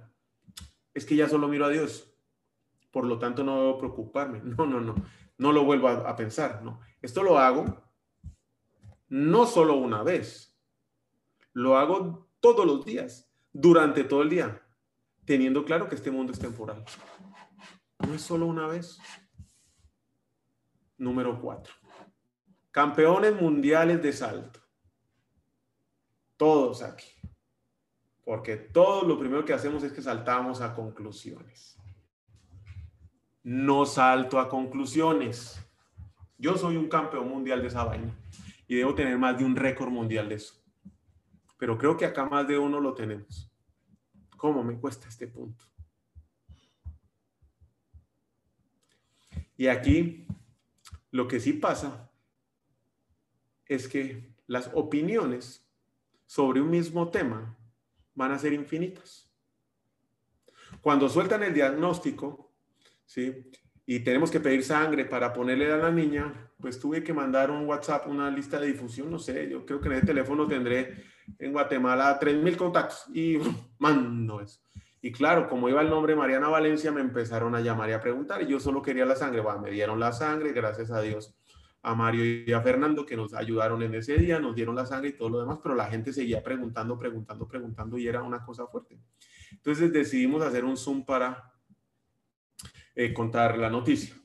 [0.94, 2.14] Es que ya solo miro a Dios.
[2.90, 4.40] Por lo tanto, no debo preocuparme.
[4.56, 4.94] No, no, no.
[5.38, 6.62] No lo vuelvo a, a pensar.
[6.62, 6.80] No.
[7.02, 7.86] Esto lo hago
[9.08, 10.56] no solo una vez.
[11.52, 14.62] Lo hago todos los días, durante todo el día,
[15.24, 16.84] teniendo claro que este mundo es temporal.
[18.06, 18.98] No es solo una vez
[20.98, 21.74] número 4.
[22.70, 24.60] Campeones mundiales de salto.
[26.36, 27.08] Todos aquí.
[28.24, 31.78] Porque todo lo primero que hacemos es que saltamos a conclusiones.
[33.42, 35.58] No salto a conclusiones.
[36.36, 38.12] Yo soy un campeón mundial de esa vaina
[38.68, 40.62] y debo tener más de un récord mundial de eso.
[41.59, 43.50] Pero creo que acá más de uno lo tenemos.
[44.37, 45.64] ¿Cómo me cuesta este punto?
[49.57, 50.26] Y aquí
[51.11, 52.11] lo que sí pasa
[53.66, 55.66] es que las opiniones
[56.26, 57.57] sobre un mismo tema
[58.14, 59.31] van a ser infinitas.
[60.81, 62.52] Cuando sueltan el diagnóstico,
[63.07, 63.50] ¿sí?
[63.87, 67.66] Y tenemos que pedir sangre para ponerle a la niña, pues tuve que mandar un
[67.66, 71.05] WhatsApp, una lista de difusión, no sé, yo creo que en el teléfono tendré
[71.38, 73.38] en Guatemala 3.000 contactos y
[73.79, 74.61] mando eso.
[75.01, 78.42] Y claro, como iba el nombre Mariana Valencia, me empezaron a llamar y a preguntar
[78.42, 79.40] y yo solo quería la sangre.
[79.40, 81.37] Bueno, me dieron la sangre, gracias a Dios,
[81.83, 85.11] a Mario y a Fernando que nos ayudaron en ese día, nos dieron la sangre
[85.11, 88.66] y todo lo demás, pero la gente seguía preguntando, preguntando, preguntando y era una cosa
[88.66, 88.99] fuerte.
[89.53, 91.55] Entonces decidimos hacer un Zoom para
[92.96, 94.16] eh, contar la noticia.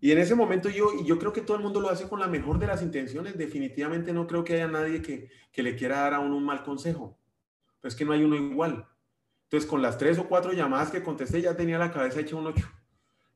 [0.00, 2.28] Y en ese momento yo, yo creo que todo el mundo lo hace con la
[2.28, 6.14] mejor de las intenciones, definitivamente no creo que haya nadie que, que le quiera dar
[6.14, 7.18] a uno un mal consejo,
[7.80, 8.86] pero es que no hay uno igual.
[9.44, 12.46] Entonces con las tres o cuatro llamadas que contesté ya tenía la cabeza hecha un
[12.46, 12.68] ocho.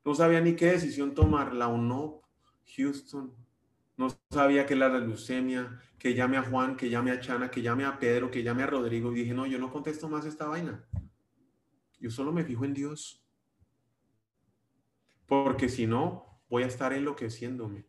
[0.04, 2.24] No sabía ni qué decisión tomar, la UNOP,
[2.76, 3.35] Houston,
[3.98, 7.85] no sabía que la leucemia, que llame a Juan, que llame a Chana, que llame
[7.85, 9.12] a Pedro, que llame a Rodrigo.
[9.12, 10.85] Y dije, no, yo no contesto más esta vaina.
[11.98, 13.17] Yo solo me fijo en Dios.
[15.28, 17.86] Porque si no, voy a estar enloqueciéndome.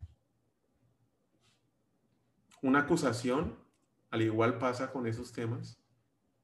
[2.61, 3.57] Una acusación,
[4.11, 5.81] al igual pasa con esos temas,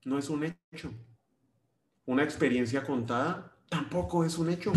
[0.05, 0.93] no es un hecho.
[2.05, 4.71] Una experiencia contada tampoco es un hecho.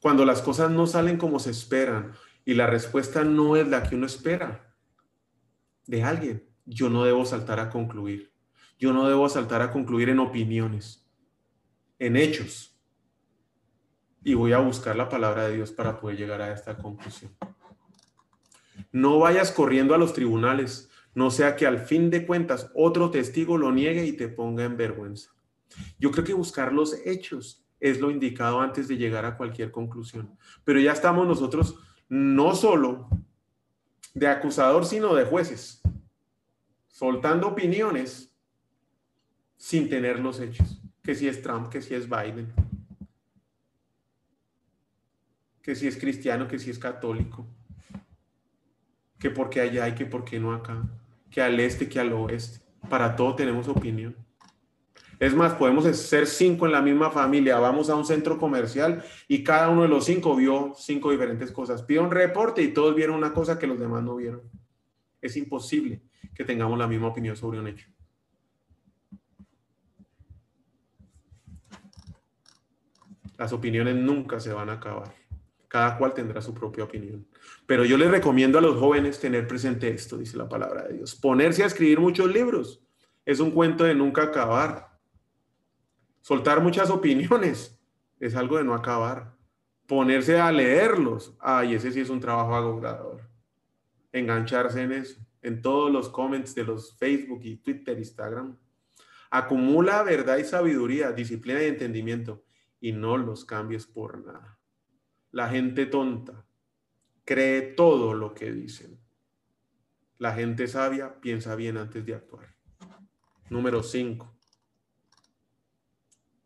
[0.00, 2.12] Cuando las cosas no salen como se esperan
[2.44, 4.74] y la respuesta no es la que uno espera
[5.86, 8.32] de alguien, yo no debo saltar a concluir.
[8.80, 11.08] Yo no debo saltar a concluir en opiniones,
[12.00, 12.71] en hechos
[14.24, 17.32] y voy a buscar la palabra de Dios para poder llegar a esta conclusión.
[18.90, 23.58] No vayas corriendo a los tribunales, no sea que al fin de cuentas otro testigo
[23.58, 25.30] lo niegue y te ponga en vergüenza.
[25.98, 30.36] Yo creo que buscar los hechos es lo indicado antes de llegar a cualquier conclusión.
[30.64, 31.76] Pero ya estamos nosotros
[32.08, 33.08] no solo
[34.14, 35.82] de acusador, sino de jueces,
[36.86, 38.32] soltando opiniones
[39.56, 40.80] sin tener los hechos.
[41.02, 42.52] Que si es Trump, que si es Biden,
[45.62, 47.46] que si es cristiano, que si es católico,
[49.18, 50.82] que por qué allá y que por qué no acá,
[51.30, 52.60] que al este, que al oeste.
[52.88, 54.16] Para todo tenemos opinión.
[55.20, 59.44] Es más, podemos ser cinco en la misma familia, vamos a un centro comercial y
[59.44, 61.82] cada uno de los cinco vio cinco diferentes cosas.
[61.82, 64.42] Pide un reporte y todos vieron una cosa que los demás no vieron.
[65.20, 66.02] Es imposible
[66.34, 67.88] que tengamos la misma opinión sobre un hecho.
[73.38, 75.21] Las opiniones nunca se van a acabar.
[75.72, 77.26] Cada cual tendrá su propia opinión.
[77.64, 81.14] Pero yo les recomiendo a los jóvenes tener presente esto, dice la palabra de Dios.
[81.14, 82.84] Ponerse a escribir muchos libros.
[83.24, 84.98] Es un cuento de nunca acabar.
[86.20, 87.82] Soltar muchas opiniones
[88.20, 89.34] es algo de no acabar.
[89.86, 91.34] Ponerse a leerlos.
[91.40, 93.22] Ay, ese sí es un trabajo agotador.
[94.12, 95.22] Engancharse en eso.
[95.40, 98.58] En todos los comments de los Facebook y Twitter, Instagram.
[99.30, 102.44] Acumula verdad y sabiduría, disciplina y entendimiento.
[102.78, 104.58] Y no los cambies por nada.
[105.32, 106.44] La gente tonta
[107.24, 109.00] cree todo lo que dicen.
[110.18, 112.54] La gente sabia piensa bien antes de actuar.
[113.50, 114.32] Número 5.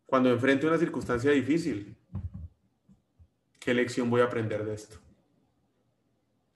[0.07, 1.96] Cuando enfrente una circunstancia difícil,
[3.59, 4.99] ¿qué lección voy a aprender de esto?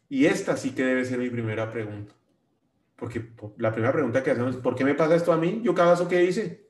[0.08, 2.14] Y esta sí que debe ser mi primera pregunta.
[2.96, 5.60] Porque la primera pregunta que hacemos es, ¿por qué me pasa esto a mí?
[5.62, 6.68] ¿Yo cada eso que hice?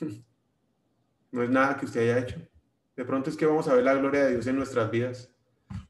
[1.30, 2.36] no es nada que usted haya hecho.
[2.96, 5.30] De pronto es que vamos a ver la gloria de Dios en nuestras vidas.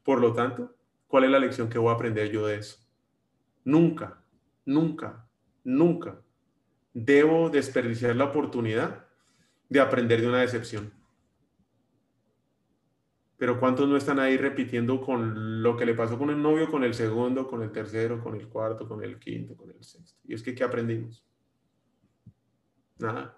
[0.03, 0.75] Por lo tanto,
[1.07, 2.77] ¿cuál es la lección que voy a aprender yo de eso?
[3.63, 4.21] Nunca,
[4.65, 5.25] nunca,
[5.63, 6.21] nunca
[6.93, 9.05] debo desperdiciar la oportunidad
[9.69, 10.91] de aprender de una decepción.
[13.37, 16.83] Pero ¿cuántos no están ahí repitiendo con lo que le pasó con el novio, con
[16.83, 20.19] el segundo, con el tercero, con el cuarto, con el quinto, con el sexto?
[20.25, 21.23] Y es que, ¿qué aprendimos?
[22.97, 23.36] Nada.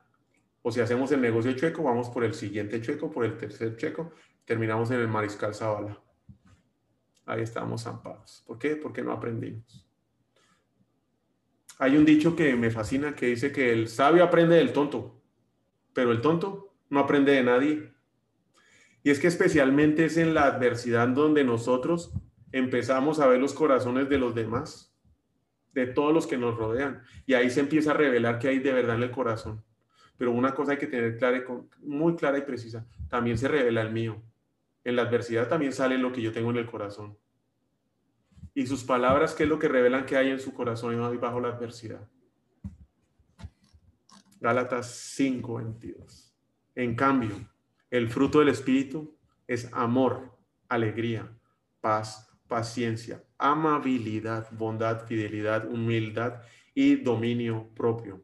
[0.62, 4.12] O si hacemos el negocio chueco, vamos por el siguiente chueco, por el tercer chueco,
[4.46, 6.02] terminamos en el Mariscal Zavala.
[7.26, 8.44] Ahí estamos zampados.
[8.46, 8.76] ¿Por qué?
[8.76, 9.88] Porque no aprendimos.
[11.78, 15.22] Hay un dicho que me fascina que dice que el sabio aprende del tonto,
[15.94, 17.94] pero el tonto no aprende de nadie.
[19.02, 22.12] Y es que especialmente es en la adversidad donde nosotros
[22.52, 24.94] empezamos a ver los corazones de los demás,
[25.74, 27.02] de todos los que nos rodean.
[27.26, 29.64] Y ahí se empieza a revelar que hay de verdad en el corazón.
[30.20, 31.42] Pero una cosa hay que tener clara
[31.82, 32.86] muy clara y precisa.
[33.10, 34.22] También se revela el mío.
[34.84, 37.18] En la adversidad también sale lo que yo tengo en el corazón.
[38.54, 41.40] Y sus palabras, ¿qué es lo que revelan que hay en su corazón y bajo
[41.40, 42.06] la adversidad?
[44.42, 46.36] Gálatas 5:22.
[46.76, 47.36] En cambio,
[47.90, 51.32] el fruto del Espíritu es amor, alegría,
[51.80, 56.42] paz, paciencia, amabilidad, bondad, fidelidad, humildad
[56.74, 58.22] y dominio propio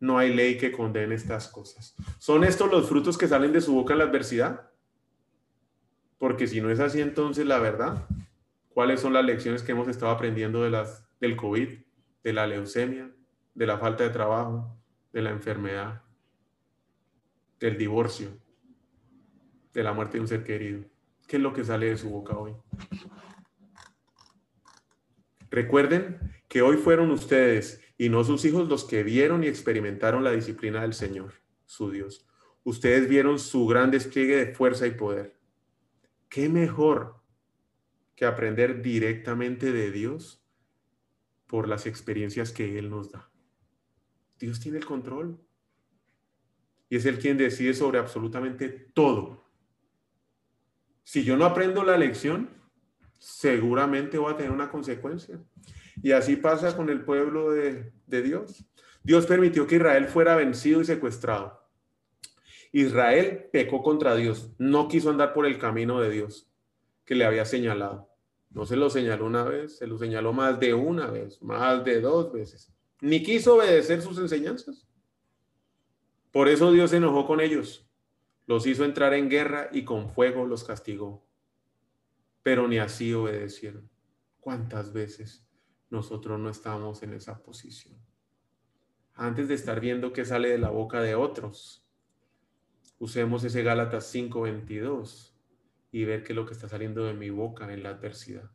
[0.00, 1.94] no hay ley que condene estas cosas.
[2.18, 4.70] ¿Son estos los frutos que salen de su boca en la adversidad?
[6.18, 8.06] Porque si no es así, entonces la verdad,
[8.70, 11.68] ¿cuáles son las lecciones que hemos estado aprendiendo de las, del COVID,
[12.24, 13.10] de la leucemia,
[13.54, 14.74] de la falta de trabajo,
[15.12, 16.02] de la enfermedad,
[17.58, 18.30] del divorcio,
[19.74, 20.82] de la muerte de un ser querido?
[21.26, 22.54] ¿Qué es lo que sale de su boca hoy?
[25.50, 30.32] Recuerden que hoy fueron ustedes y no sus hijos los que vieron y experimentaron la
[30.32, 31.34] disciplina del Señor,
[31.66, 32.26] su Dios.
[32.64, 35.38] Ustedes vieron su gran despliegue de fuerza y poder.
[36.30, 37.22] ¿Qué mejor
[38.16, 40.42] que aprender directamente de Dios
[41.46, 43.30] por las experiencias que Él nos da?
[44.38, 45.38] Dios tiene el control.
[46.88, 49.44] Y es Él quien decide sobre absolutamente todo.
[51.04, 52.48] Si yo no aprendo la lección,
[53.18, 55.38] seguramente va a tener una consecuencia.
[56.02, 58.64] Y así pasa con el pueblo de, Dios.
[59.02, 61.60] Dios permitió que Israel fuera vencido y secuestrado.
[62.72, 66.48] Israel pecó contra Dios, no quiso andar por el camino de Dios
[67.04, 68.08] que le había señalado.
[68.50, 72.00] No se lo señaló una vez, se lo señaló más de una vez, más de
[72.00, 72.72] dos veces.
[73.00, 74.86] Ni quiso obedecer sus enseñanzas.
[76.30, 77.88] Por eso Dios se enojó con ellos,
[78.46, 81.24] los hizo entrar en guerra y con fuego los castigó
[82.42, 83.88] pero ni así obedecieron.
[84.40, 85.44] ¿Cuántas veces
[85.90, 87.98] nosotros no estamos en esa posición?
[89.14, 91.84] Antes de estar viendo qué sale de la boca de otros,
[92.98, 95.34] usemos ese Gálatas 5:22
[95.92, 98.50] y ver qué es lo que está saliendo de mi boca en la adversidad.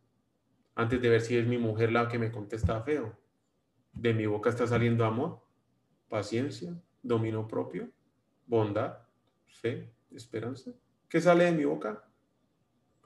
[0.73, 3.17] Antes de ver si es mi mujer la que me contesta feo,
[3.93, 5.41] de mi boca está saliendo amor,
[6.09, 7.89] paciencia, dominio propio,
[8.47, 8.97] bondad,
[9.45, 10.71] fe, esperanza.
[11.07, 12.07] ¿Qué sale de mi boca?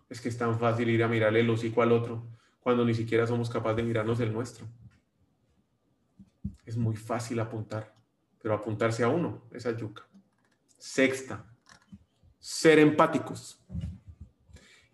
[0.09, 3.25] Es que es tan fácil ir a mirarle el hocico al otro cuando ni siquiera
[3.25, 4.67] somos capaces de mirarnos el nuestro.
[6.65, 7.95] Es muy fácil apuntar,
[8.41, 10.07] pero apuntarse a uno, esa yuca.
[10.77, 11.45] Sexta,
[12.39, 13.59] ser empáticos.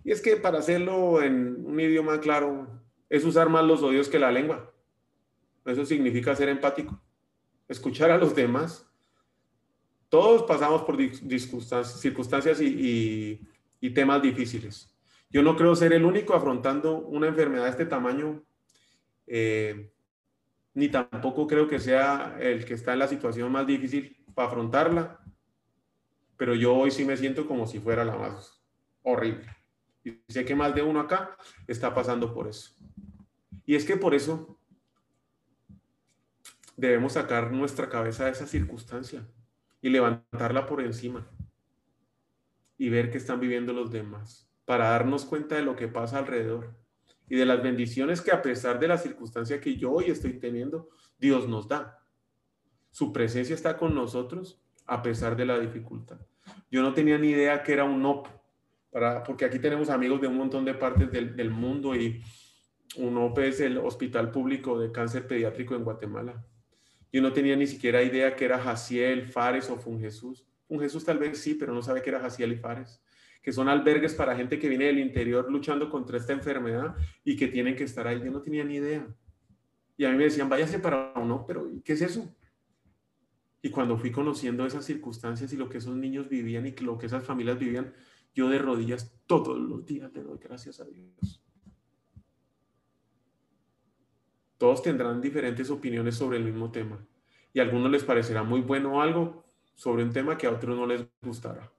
[0.03, 2.67] Y es que para hacerlo en un idioma claro,
[3.09, 4.71] es usar más los oídos que la lengua.
[5.65, 7.01] Eso significa ser empático.
[7.67, 8.87] Escuchar a los demás.
[10.09, 10.97] Todos pasamos por
[11.99, 13.41] circunstancias y,
[13.81, 14.94] y temas difíciles.
[15.29, 18.43] Yo no creo ser el único afrontando una enfermedad de este tamaño,
[19.27, 19.91] eh,
[20.73, 25.19] ni tampoco creo que sea el que está en la situación más difícil para afrontarla,
[26.37, 28.61] pero yo hoy sí me siento como si fuera la más
[29.03, 29.45] horrible.
[30.03, 31.35] Y sé que más de uno acá
[31.67, 32.71] está pasando por eso.
[33.65, 34.59] Y es que por eso
[36.77, 39.25] debemos sacar nuestra cabeza de esa circunstancia
[39.81, 41.27] y levantarla por encima
[42.77, 46.75] y ver qué están viviendo los demás para darnos cuenta de lo que pasa alrededor
[47.29, 50.89] y de las bendiciones que a pesar de la circunstancia que yo hoy estoy teniendo,
[51.17, 51.99] Dios nos da.
[52.91, 56.19] Su presencia está con nosotros a pesar de la dificultad.
[56.69, 58.27] Yo no tenía ni idea que era un OP,
[58.91, 62.21] para, porque aquí tenemos amigos de un montón de partes del, del mundo y
[62.97, 66.45] un OP es el Hospital Público de Cáncer Pediátrico en Guatemala.
[67.11, 70.45] Yo no tenía ni siquiera idea que era Jaciel, Fares o Fun Jesús.
[70.67, 73.01] Fun Jesús tal vez sí, pero no sabe que era Jaciel y Fares
[73.45, 77.47] que son albergues para gente que viene del interior luchando contra esta enfermedad y que
[77.47, 78.19] tienen que estar ahí.
[78.19, 79.07] Yo no tenía ni idea.
[79.95, 82.27] Y a mí me decían, váyase para uno, pero ¿qué es eso?
[83.61, 87.05] Y cuando fui conociendo esas circunstancias y lo que esos niños vivían y lo que
[87.05, 87.93] esas familias vivían,
[88.33, 91.43] yo de rodillas todos los días le doy gracias a Dios.
[94.57, 97.05] Todos tendrán diferentes opiniones sobre el mismo tema
[97.53, 100.87] y a algunos les parecerá muy bueno algo sobre un tema que a otros no
[100.87, 101.74] les gustará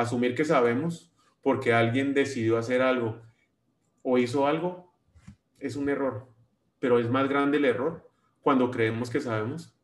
[0.00, 1.10] asumir que sabemos
[1.42, 3.20] porque alguien decidió hacer algo
[4.02, 4.92] o hizo algo,
[5.58, 6.28] es un error.
[6.78, 8.08] Pero es más grande el error
[8.40, 9.74] cuando creemos que sabemos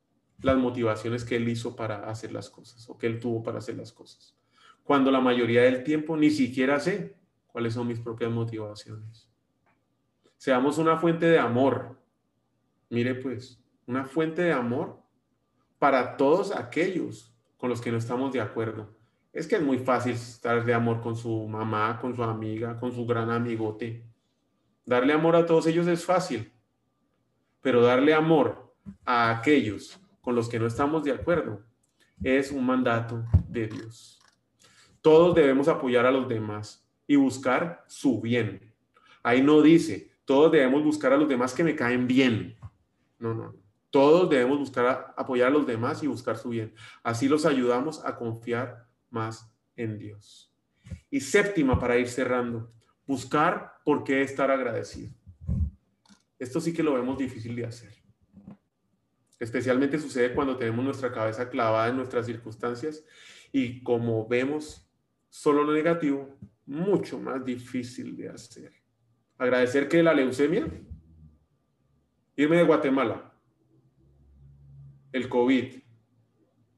[0.41, 3.77] las motivaciones que él hizo para hacer las cosas o que él tuvo para hacer
[3.77, 4.37] las cosas.
[4.83, 7.17] Cuando la mayoría del tiempo ni siquiera sé
[7.49, 9.31] cuáles son mis propias motivaciones.
[10.37, 11.99] Seamos una fuente de amor.
[12.91, 15.01] Mire pues, una fuente de amor
[15.79, 18.96] para todos aquellos con los que no estamos de acuerdo
[19.37, 20.17] es que es muy fácil
[20.65, 24.03] de amor con su mamá, con su amiga, con su gran amigote.
[24.87, 26.51] Darle amor a todos ellos es fácil,
[27.61, 28.75] pero darle amor
[29.05, 31.63] a aquellos con los que no estamos de acuerdo
[32.23, 34.19] es un mandato de Dios.
[35.03, 38.73] Todos debemos apoyar a los demás y buscar su bien.
[39.23, 42.57] Ahí no dice, todos debemos buscar a los demás que me caen bien.
[43.19, 43.55] No, no,
[43.91, 46.75] Todos debemos buscar apoyar a los demás y buscar su bien.
[47.03, 48.86] Así los ayudamos a confiar
[49.17, 50.53] más en Dios.
[51.11, 52.71] Y séptima, para ir cerrando,
[53.07, 55.11] buscar por qué estar agradecido.
[56.39, 57.95] Esto sí que lo vemos difícil de hacer.
[59.39, 63.05] Especialmente sucede cuando tenemos nuestra cabeza clavada en nuestras circunstancias
[63.53, 64.87] y como vemos,
[65.31, 68.73] solo lo negativo, mucho más difícil de hacer.
[69.39, 70.67] Agradecer que la leucemia,
[72.37, 73.33] irme de Guatemala,
[75.13, 75.83] el COVID,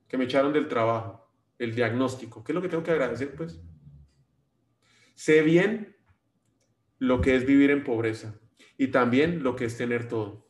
[0.07, 1.18] que me echaron del trabajo,
[1.59, 3.35] el diagnóstico, ¿qué es lo que tengo que agradecer?
[3.35, 3.61] Pues
[5.15, 5.97] sé bien
[6.99, 8.41] lo que es vivir en pobreza
[8.77, 10.49] y también lo que es tener todo.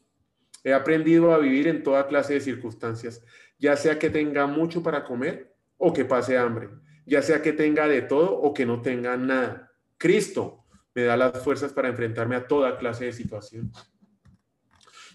[0.64, 3.24] He aprendido a vivir en toda clase de circunstancias,
[3.58, 6.68] ya sea que tenga mucho para comer o que pase hambre,
[7.06, 9.72] ya sea que tenga de todo o que no tenga nada.
[9.96, 13.72] Cristo me da las fuerzas para enfrentarme a toda clase de situaciones.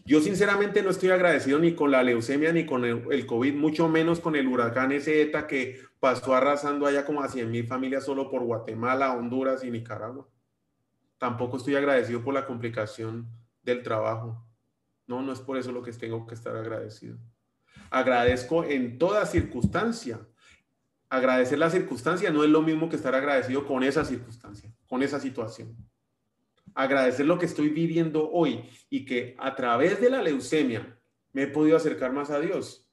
[0.05, 4.19] Yo sinceramente no estoy agradecido ni con la leucemia ni con el, COVID, mucho menos
[4.19, 8.29] con el huracán ese ETA que pasó arrasando allá como a 100 mil familias solo
[8.29, 10.27] por Guatemala, Honduras y Nicaragua.
[11.17, 13.29] Tampoco estoy agradecido por la complicación
[13.61, 14.45] del trabajo.
[15.07, 17.17] No, no es por eso lo que tengo que estar agradecido.
[17.89, 20.19] Agradezco en toda circunstancia.
[21.07, 25.19] Agradecer la circunstancia no es lo mismo que estar agradecido con esa circunstancia, con esa
[25.19, 25.77] situación.
[26.75, 30.99] Agradecer lo que estoy viviendo hoy y que a través de la leucemia
[31.31, 32.89] me he podido acercar más a Dios.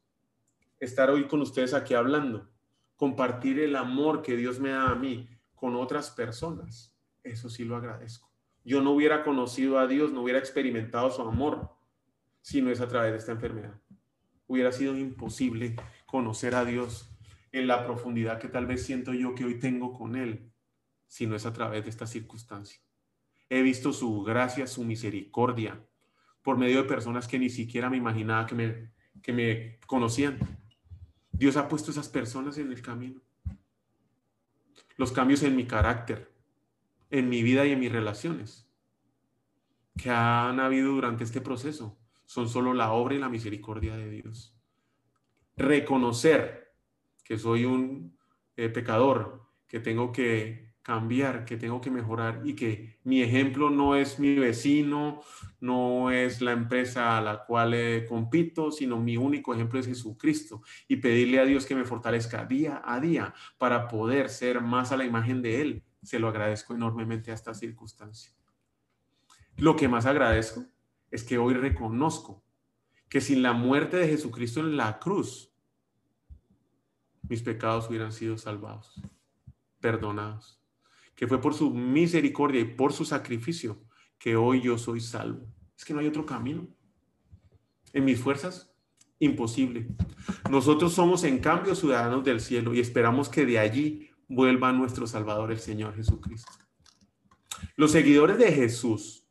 [0.78, 2.50] Estar hoy con ustedes aquí hablando,
[2.96, 6.90] compartir el amor que Dios me da a mí con otras personas
[7.22, 8.30] eso sí lo agradezco.
[8.64, 11.70] Yo no hubiera conocido a Dios, no hubiera experimentado su amor
[12.42, 13.80] si no es a través de esta enfermedad.
[14.46, 15.76] Hubiera sido imposible
[16.06, 17.10] conocer a Dios
[17.52, 20.52] en la profundidad que tal vez siento yo que hoy tengo con Él,
[21.06, 22.80] si no es a través de esta circunstancia.
[23.50, 25.84] He visto su gracia, su misericordia,
[26.42, 30.38] por medio de personas que ni siquiera me imaginaba que me, que me conocían.
[31.32, 33.20] Dios ha puesto esas personas en el camino.
[34.96, 36.32] Los cambios en mi carácter,
[37.10, 38.70] en mi vida y en mis relaciones
[39.96, 44.56] que han habido durante este proceso son solo la obra y la misericordia de Dios.
[45.56, 46.72] Reconocer
[47.24, 48.16] que soy un
[48.56, 53.96] eh, pecador, que tengo que cambiar, que tengo que mejorar y que mi ejemplo no
[53.96, 55.20] es mi vecino,
[55.60, 60.62] no es la empresa a la cual eh, compito, sino mi único ejemplo es Jesucristo
[60.88, 64.96] y pedirle a Dios que me fortalezca día a día para poder ser más a
[64.96, 68.32] la imagen de Él se lo agradezco enormemente a esta circunstancia.
[69.56, 70.64] Lo que más agradezco
[71.10, 72.42] es que hoy reconozco
[73.08, 75.52] que sin la muerte de Jesucristo en la cruz,
[77.28, 79.00] mis pecados hubieran sido salvados,
[79.80, 80.59] perdonados.
[81.14, 83.82] Que fue por su misericordia y por su sacrificio
[84.18, 85.46] que hoy yo soy salvo.
[85.76, 86.68] Es que no hay otro camino.
[87.92, 88.72] En mis fuerzas,
[89.18, 89.88] imposible.
[90.50, 95.52] Nosotros somos en cambio ciudadanos del cielo y esperamos que de allí vuelva nuestro Salvador
[95.52, 96.52] el Señor Jesucristo.
[97.76, 99.26] Los seguidores de Jesús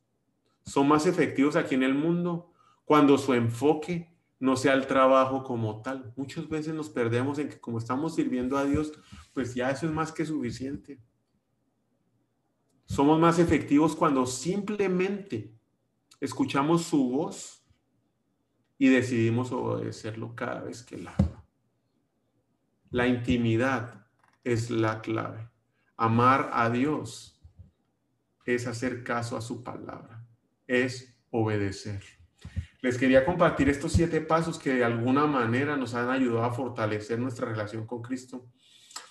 [0.65, 2.51] son más efectivos aquí en el mundo
[2.85, 6.13] cuando su enfoque no sea el trabajo como tal.
[6.15, 8.93] Muchas veces nos perdemos en que como estamos sirviendo a Dios,
[9.33, 10.99] pues ya eso es más que suficiente.
[12.89, 15.53] Somos más efectivos cuando simplemente
[16.19, 17.63] escuchamos su voz
[18.79, 21.15] y decidimos obedecerlo cada vez que la
[22.89, 24.07] La intimidad
[24.43, 25.47] es la clave.
[25.97, 27.39] Amar a Dios
[28.43, 30.25] es hacer caso a su palabra,
[30.65, 32.01] es obedecer.
[32.81, 37.19] Les quería compartir estos siete pasos que de alguna manera nos han ayudado a fortalecer
[37.19, 38.49] nuestra relación con Cristo,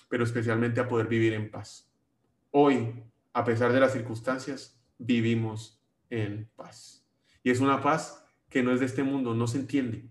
[0.09, 1.89] pero especialmente a poder vivir en paz.
[2.51, 3.05] Hoy,
[3.39, 7.07] a pesar de las circunstancias, vivimos en paz.
[7.41, 10.09] Y es una paz que no es de este mundo, no se entiende,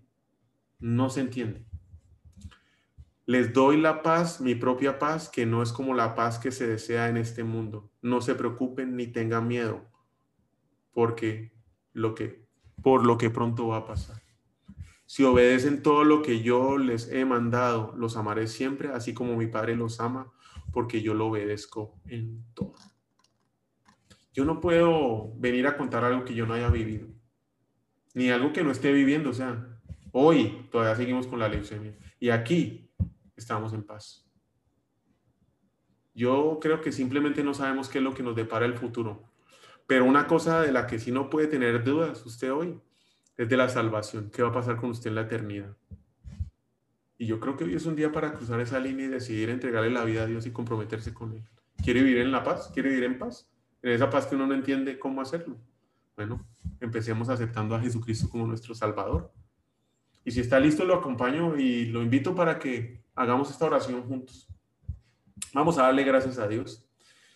[0.79, 1.63] no se entiende.
[3.27, 6.65] Les doy la paz, mi propia paz, que no es como la paz que se
[6.65, 7.91] desea en este mundo.
[8.01, 9.85] No se preocupen ni tengan miedo,
[10.91, 11.53] porque
[11.93, 12.47] lo que
[12.81, 14.23] por lo que pronto va a pasar.
[15.05, 19.45] Si obedecen todo lo que yo les he mandado, los amaré siempre, así como mi
[19.45, 20.31] Padre los ama,
[20.71, 22.73] porque yo lo obedezco en todo.
[24.39, 27.09] Yo no puedo venir a contar algo que yo no haya vivido,
[28.13, 29.31] ni algo que no esté viviendo.
[29.31, 29.67] O sea,
[30.13, 31.93] hoy todavía seguimos con la leucemia.
[32.21, 32.89] Y aquí
[33.35, 34.25] estamos en paz.
[36.13, 39.29] Yo creo que simplemente no sabemos qué es lo que nos depara el futuro.
[39.85, 42.79] Pero una cosa de la que sí no puede tener dudas usted hoy
[43.35, 44.31] es de la salvación.
[44.31, 45.75] ¿Qué va a pasar con usted en la eternidad?
[47.17, 49.89] Y yo creo que hoy es un día para cruzar esa línea y decidir entregarle
[49.89, 51.43] la vida a Dios y comprometerse con Él.
[51.83, 52.71] ¿Quiere vivir en la paz?
[52.73, 53.49] ¿Quiere vivir en paz?
[53.81, 55.57] Esa paz que uno no entiende cómo hacerlo.
[56.15, 56.45] Bueno,
[56.79, 59.31] empecemos aceptando a Jesucristo como nuestro Salvador.
[60.25, 64.47] Y si está listo, lo acompaño y lo invito para que Hagamos esta oración juntos.
[65.53, 66.89] Vamos a darle gracias a Dios.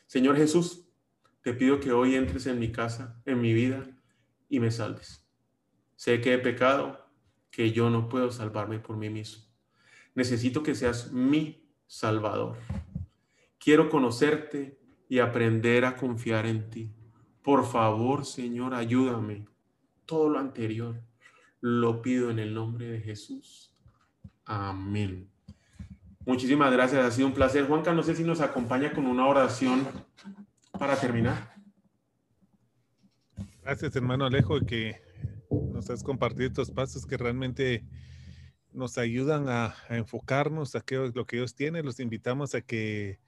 [0.08, 0.88] Señor Jesús,
[1.42, 3.86] te pido que hoy entres en mi casa, en mi vida
[4.48, 5.28] y me salves.
[5.98, 7.06] Sé que he pecado,
[7.52, 9.44] que yo no puedo salvarme por mí mismo.
[10.16, 12.60] Necesito que seas mi salvador.
[13.60, 14.80] Quiero conocerte
[15.10, 16.92] y aprender a confiar en ti.
[17.42, 19.46] Por favor, Señor, ayúdame.
[20.06, 21.02] Todo lo anterior
[21.62, 23.74] lo pido en el nombre de Jesús.
[24.46, 25.30] Amén.
[26.26, 27.68] Muchísimas gracias, ha sido un placer.
[27.68, 29.88] Juanca, no sé si nos acompaña con una oración
[30.72, 31.54] para terminar.
[33.62, 35.02] Gracias, hermano Alejo, que
[35.50, 37.86] nos has compartido estos pasos que realmente
[38.74, 41.84] nos ayudan a, enfocarnos a qué, lo que Dios tiene.
[41.84, 43.20] Los invitamos a que,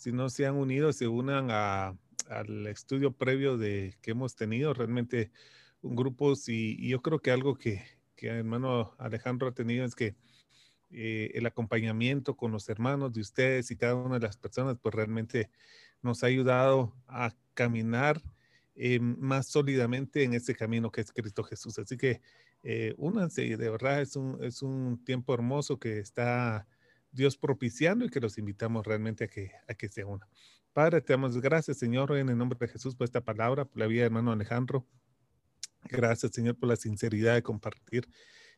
[0.00, 1.94] si no se han unido, se unan a,
[2.30, 4.72] al estudio previo de que hemos tenido.
[4.72, 5.30] Realmente
[5.82, 7.84] un grupo, y, yo creo que algo que,
[8.16, 10.16] que hermano Alejandro ha tenido es que
[10.90, 14.94] eh, el acompañamiento con los hermanos de ustedes y cada una de las personas, pues
[14.94, 15.50] realmente
[16.00, 18.22] nos ha ayudado a caminar
[18.76, 21.78] eh, más sólidamente en ese camino que es Cristo Jesús.
[21.78, 22.22] Así que
[22.62, 26.66] eh, únanse, de verdad es un, es un tiempo hermoso que está
[27.12, 30.28] Dios propiciando y que los invitamos realmente a que, a que se unan.
[30.72, 33.86] Padre, te damos gracias, Señor, en el nombre de Jesús por esta palabra, por la
[33.86, 34.86] vida de hermano Alejandro.
[35.84, 38.08] Gracias, Señor, por la sinceridad de compartir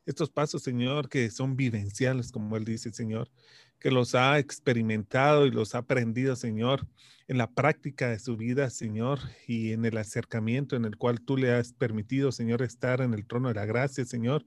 [0.05, 3.31] estos pasos, Señor, que son vivenciales, como Él dice, Señor,
[3.79, 6.89] que los ha experimentado y los ha aprendido, Señor,
[7.29, 11.37] en la práctica de su vida, Señor, y en el acercamiento en el cual tú
[11.37, 14.45] le has permitido, Señor, estar en el trono de la gracia, Señor,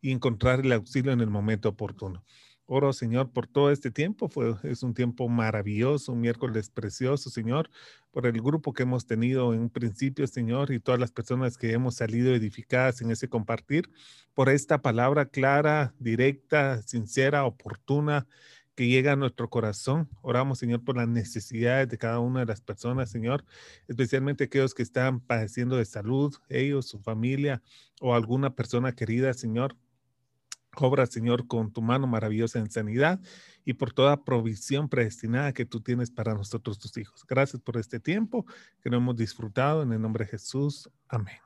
[0.00, 2.24] y encontrar el auxilio en el momento oportuno.
[2.68, 4.28] Oro, Señor, por todo este tiempo.
[4.28, 7.70] Fue, es un tiempo maravilloso, un miércoles precioso, Señor,
[8.10, 11.72] por el grupo que hemos tenido en un principio, Señor, y todas las personas que
[11.72, 13.88] hemos salido edificadas en ese compartir,
[14.34, 18.26] por esta palabra clara, directa, sincera, oportuna,
[18.74, 20.08] que llega a nuestro corazón.
[20.20, 23.44] Oramos, Señor, por las necesidades de cada una de las personas, Señor,
[23.88, 27.62] especialmente aquellos que están padeciendo de salud, ellos, su familia
[28.00, 29.76] o alguna persona querida, Señor.
[30.84, 33.20] Obra, Señor, con tu mano maravillosa en sanidad
[33.64, 37.24] y por toda provisión predestinada que tú tienes para nosotros, tus hijos.
[37.26, 38.46] Gracias por este tiempo
[38.82, 39.82] que no hemos disfrutado.
[39.82, 40.88] En el nombre de Jesús.
[41.08, 41.36] Amén.